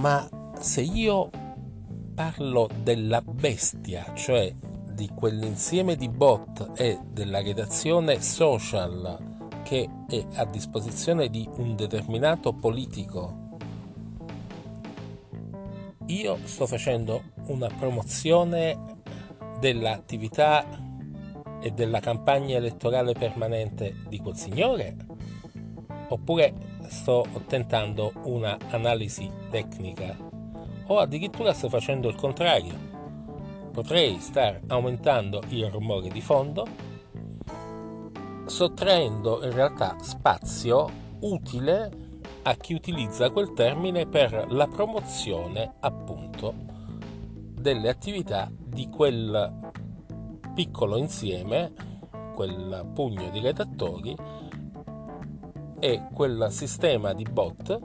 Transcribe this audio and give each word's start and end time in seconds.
Ma 0.00 0.26
se 0.58 0.80
io 0.80 1.28
parlo 2.14 2.70
della 2.82 3.20
bestia, 3.20 4.14
cioè 4.14 4.50
di 4.94 5.10
quell'insieme 5.14 5.94
di 5.94 6.08
bot 6.08 6.70
e 6.74 6.98
della 7.10 7.42
redazione 7.42 8.22
social 8.22 9.18
che 9.62 9.86
è 10.08 10.26
a 10.36 10.46
disposizione 10.46 11.28
di 11.28 11.46
un 11.56 11.76
determinato 11.76 12.54
politico, 12.54 13.58
io 16.06 16.38
sto 16.44 16.66
facendo 16.66 17.32
una 17.48 17.68
promozione 17.68 19.02
dell'attività 19.58 20.64
e 21.60 21.72
della 21.72 22.00
campagna 22.00 22.56
elettorale 22.56 23.12
permanente 23.12 23.96
di 24.08 24.16
quel 24.16 24.34
signore? 24.34 24.96
Oppure 26.08 26.69
sto 26.88 27.26
tentando 27.46 28.12
una 28.24 28.56
analisi 28.70 29.30
tecnica? 29.50 30.16
O 30.86 30.98
addirittura 30.98 31.52
sto 31.52 31.68
facendo 31.68 32.08
il 32.08 32.14
contrario? 32.14 32.88
Potrei 33.72 34.18
star 34.18 34.60
aumentando 34.66 35.42
il 35.48 35.70
rumore 35.70 36.08
di 36.08 36.20
fondo, 36.20 36.66
sottraendo 38.46 39.44
in 39.44 39.52
realtà 39.52 39.96
spazio 40.00 40.88
utile 41.20 42.08
a 42.42 42.54
chi 42.54 42.74
utilizza 42.74 43.30
quel 43.30 43.52
termine 43.52 44.06
per 44.06 44.46
la 44.50 44.66
promozione 44.66 45.74
appunto 45.80 46.54
delle 47.60 47.88
attività 47.88 48.50
di 48.52 48.88
quel 48.88 49.70
piccolo 50.54 50.96
insieme, 50.96 51.72
quel 52.34 52.90
pugno 52.94 53.28
di 53.30 53.40
redattori 53.40 54.16
e 55.80 56.06
quel 56.12 56.48
sistema 56.50 57.12
di 57.12 57.24
bot 57.24 57.80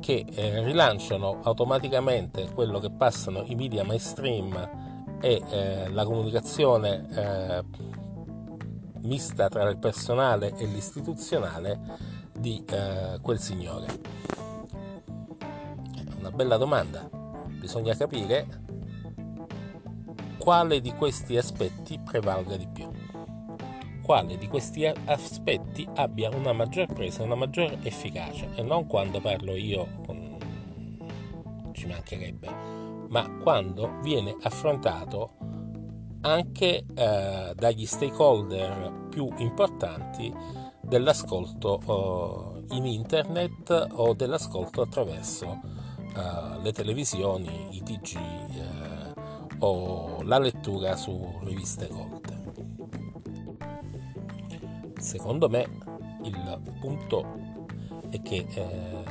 che 0.00 0.24
eh, 0.28 0.62
rilanciano 0.64 1.40
automaticamente 1.42 2.50
quello 2.52 2.78
che 2.78 2.90
passano 2.90 3.44
i 3.46 3.54
media 3.54 3.84
mainstream 3.84 4.52
e 5.20 5.42
eh, 5.48 5.88
la 5.90 6.04
comunicazione 6.04 7.06
eh, 7.10 7.64
mista 9.02 9.48
tra 9.48 9.68
il 9.68 9.78
personale 9.78 10.54
e 10.56 10.66
l'istituzionale 10.66 11.80
di 12.38 12.62
eh, 12.68 13.18
quel 13.22 13.38
signore. 13.38 13.86
Una 16.18 16.30
bella 16.30 16.56
domanda, 16.56 17.08
bisogna 17.58 17.94
capire 17.94 18.46
quale 20.38 20.82
di 20.82 20.92
questi 20.92 21.38
aspetti 21.38 21.98
prevalga 21.98 22.56
di 22.56 22.68
più, 22.70 22.90
quale 24.04 24.36
di 24.36 24.48
questi 24.48 24.84
aspetti 24.84 25.88
abbia 25.94 26.28
una 26.28 26.52
maggior 26.52 26.92
presa, 26.92 27.22
una 27.22 27.34
maggior 27.34 27.78
efficacia 27.82 28.46
e 28.54 28.62
non 28.62 28.86
quando 28.86 29.18
parlo 29.20 29.56
io 29.56 29.86
ci 31.72 31.86
mancherebbe, 31.86 32.48
ma 33.08 33.28
quando 33.42 33.98
viene 34.02 34.36
affrontato 34.42 35.32
anche 36.20 36.84
eh, 36.94 37.52
dagli 37.54 37.86
stakeholder 37.86 39.08
più 39.08 39.32
importanti 39.38 40.32
dell'ascolto 40.82 42.60
eh, 42.68 42.74
in 42.76 42.84
internet 42.86 43.88
o 43.92 44.12
dell'ascolto 44.14 44.82
attraverso 44.82 45.60
eh, 46.16 46.60
le 46.62 46.72
televisioni, 46.72 47.76
i 47.76 47.82
TG 47.82 48.16
eh, 48.16 49.14
o 49.60 50.22
la 50.22 50.38
lettura 50.38 50.96
su 50.96 51.38
riviste 51.42 51.88
colte. 51.88 52.33
Secondo 55.04 55.50
me 55.50 55.68
il 56.22 56.62
punto 56.80 57.36
è 58.08 58.22
che 58.22 58.46
eh, 58.48 59.04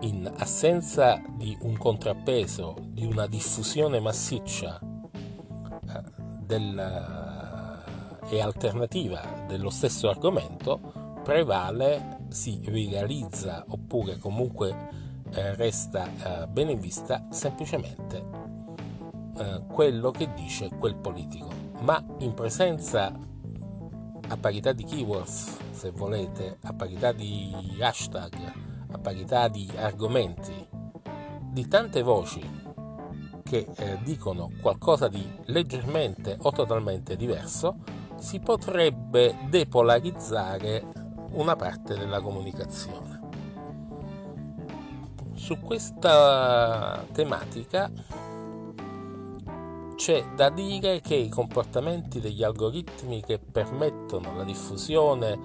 in 0.00 0.28
assenza 0.38 1.20
di 1.36 1.54
un 1.60 1.76
contrappeso, 1.76 2.76
di 2.88 3.04
una 3.04 3.26
diffusione 3.26 4.00
massiccia 4.00 4.80
eh, 4.80 6.02
del, 6.40 6.78
e 8.30 8.40
alternativa 8.40 9.44
dello 9.46 9.68
stesso 9.68 10.08
argomento, 10.08 10.80
prevale, 11.22 12.20
si 12.30 12.58
realizza 12.64 13.66
oppure 13.68 14.16
comunque 14.16 14.70
eh, 15.30 15.54
resta 15.56 16.06
eh, 16.42 16.46
ben 16.46 16.70
in 16.70 16.80
vista 16.80 17.26
semplicemente 17.28 18.24
eh, 19.36 19.62
quello 19.70 20.10
che 20.10 20.32
dice 20.32 20.70
quel 20.70 20.96
politico, 20.96 21.50
ma 21.80 22.02
in 22.20 22.32
presenza 22.32 23.12
a 24.32 24.36
parità 24.38 24.72
di 24.72 24.84
keywords, 24.84 25.58
se 25.72 25.90
volete, 25.90 26.56
a 26.62 26.72
parità 26.72 27.12
di 27.12 27.76
hashtag, 27.78 28.32
a 28.90 28.98
parità 28.98 29.48
di 29.48 29.70
argomenti, 29.76 30.68
di 31.50 31.68
tante 31.68 32.00
voci 32.00 32.60
che 33.42 33.66
eh, 33.76 33.98
dicono 34.02 34.50
qualcosa 34.62 35.08
di 35.08 35.22
leggermente 35.46 36.38
o 36.40 36.50
totalmente 36.50 37.14
diverso, 37.14 37.76
si 38.16 38.40
potrebbe 38.40 39.36
depolarizzare 39.50 40.82
una 41.32 41.54
parte 41.54 41.94
della 41.94 42.22
comunicazione. 42.22 43.20
Su 45.34 45.60
questa 45.60 47.04
tematica 47.12 47.90
c'è 49.94 50.34
da 50.34 50.50
dire 50.50 51.00
che 51.00 51.14
i 51.14 51.28
comportamenti 51.28 52.20
degli 52.20 52.42
algoritmi 52.42 53.22
che 53.22 53.38
permettono 53.38 54.36
la 54.36 54.44
diffusione 54.44 55.38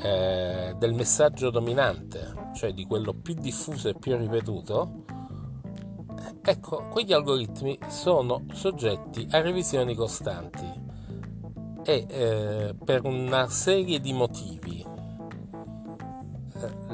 eh, 0.00 0.74
del 0.76 0.92
messaggio 0.92 1.50
dominante, 1.50 2.50
cioè 2.54 2.72
di 2.72 2.84
quello 2.84 3.12
più 3.14 3.34
diffuso 3.34 3.88
e 3.88 3.94
più 3.94 4.16
ripetuto, 4.16 5.04
ecco, 6.42 6.88
quegli 6.90 7.12
algoritmi 7.12 7.78
sono 7.88 8.44
soggetti 8.52 9.26
a 9.30 9.40
revisioni 9.40 9.94
costanti 9.94 10.82
e 11.84 12.06
eh, 12.08 12.74
per 12.82 13.04
una 13.04 13.48
serie 13.48 14.00
di 14.00 14.12
motivi 14.12 14.93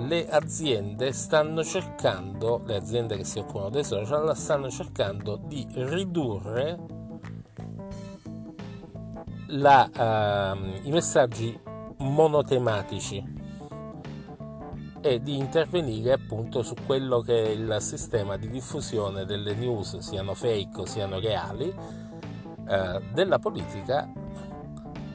le 0.07 0.29
aziende 0.29 1.13
stanno 1.13 1.63
cercando, 1.63 2.63
le 2.65 2.77
aziende 2.77 3.17
che 3.17 3.25
si 3.25 3.39
occupano 3.39 3.71
dei 3.71 3.85
social, 3.85 4.37
stanno 4.37 4.71
cercando 4.71 5.37
di 5.37 5.67
ridurre 5.73 6.79
la, 9.49 10.55
uh, 10.55 10.87
i 10.87 10.91
messaggi 10.91 11.59
monotematici 11.99 13.39
e 15.03 15.21
di 15.23 15.37
intervenire 15.37 16.13
appunto 16.13 16.63
su 16.63 16.75
quello 16.85 17.21
che 17.21 17.45
è 17.45 17.49
il 17.49 17.77
sistema 17.81 18.37
di 18.37 18.49
diffusione 18.49 19.25
delle 19.25 19.55
news, 19.55 19.99
siano 19.99 20.35
fake 20.35 20.81
o 20.81 20.87
siano 20.87 21.19
reali, 21.19 21.69
uh, 21.69 23.03
della 23.13 23.39
politica 23.39 24.11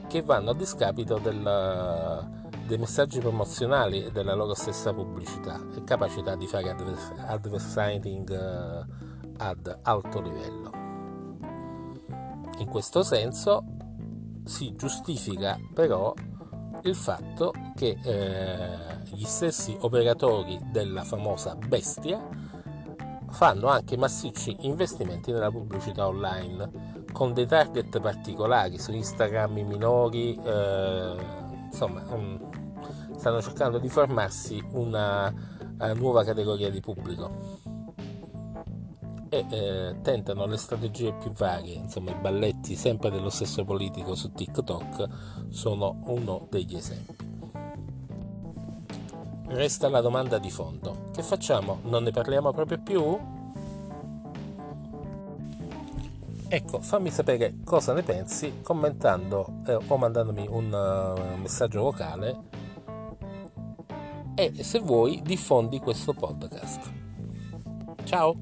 che 0.07 0.21
vanno 0.21 0.51
a 0.51 0.55
discapito 0.55 1.17
del, 1.17 2.44
dei 2.65 2.77
messaggi 2.77 3.19
promozionali 3.19 4.05
e 4.05 4.11
della 4.11 4.33
loro 4.33 4.53
stessa 4.53 4.93
pubblicità 4.93 5.59
e 5.75 5.83
capacità 5.83 6.35
di 6.35 6.47
fare 6.47 6.75
advertising 7.27 8.29
uh, 8.29 9.33
ad 9.37 9.79
alto 9.83 10.21
livello. 10.21 10.71
In 12.57 12.67
questo 12.67 13.03
senso 13.03 13.63
si 14.45 14.75
giustifica 14.75 15.59
però 15.73 16.13
il 16.83 16.95
fatto 16.95 17.51
che 17.75 17.97
eh, 18.01 19.03
gli 19.11 19.25
stessi 19.25 19.75
operatori 19.79 20.59
della 20.71 21.03
famosa 21.03 21.55
bestia 21.55 22.27
fanno 23.29 23.67
anche 23.67 23.97
massicci 23.97 24.55
investimenti 24.61 25.31
nella 25.31 25.49
pubblicità 25.51 26.07
online 26.07 27.03
con 27.11 27.33
dei 27.33 27.47
target 27.47 27.99
particolari 27.99 28.77
su 28.77 28.91
Instagram 28.91 29.53
minori 29.61 30.35
eh, 30.35 31.15
insomma 31.75 32.01
um, 32.07 32.39
stanno 33.17 33.41
cercando 33.41 33.79
di 33.79 33.89
formarsi 33.89 34.63
una, 34.71 35.31
una 35.73 35.93
nuova 35.93 36.23
categoria 36.23 36.69
di 36.69 36.79
pubblico 36.79 37.59
e 39.27 39.45
eh, 39.49 39.95
tentano 40.01 40.45
le 40.45 40.55
strategie 40.55 41.13
più 41.13 41.31
varie, 41.31 41.73
insomma 41.73 42.11
i 42.11 42.15
balletti 42.15 42.75
sempre 42.75 43.11
dello 43.11 43.29
stesso 43.29 43.65
politico 43.65 44.15
su 44.15 44.31
TikTok 44.31 45.07
sono 45.49 45.99
uno 46.05 46.47
degli 46.49 46.75
esempi. 46.75 47.33
Resta 49.47 49.89
la 49.89 49.99
domanda 50.01 50.37
di 50.37 50.49
fondo, 50.49 51.09
che 51.11 51.21
facciamo? 51.21 51.79
Non 51.83 52.03
ne 52.03 52.11
parliamo 52.11 52.53
proprio 52.53 52.81
più? 52.81 53.34
Ecco, 56.55 56.79
fammi 56.79 57.11
sapere 57.11 57.57
cosa 57.65 57.91
ne 57.91 58.01
pensi 58.01 58.61
commentando 58.61 59.57
eh, 59.67 59.77
o 59.87 59.97
mandandomi 59.97 60.47
un 60.47 60.71
uh, 60.71 61.37
messaggio 61.37 61.81
vocale 61.81 62.37
e 64.35 64.63
se 64.63 64.79
vuoi 64.79 65.21
diffondi 65.21 65.79
questo 65.79 66.13
podcast. 66.13 66.93
Ciao! 68.05 68.33